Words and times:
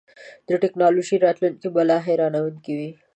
د 0.47 0.49
ټیکنالوژۍ 0.63 1.17
راتلونکی 1.25 1.67
به 1.73 1.81
لا 1.89 1.97
حیرانوونکی 2.07 2.73
وي. 2.79 2.91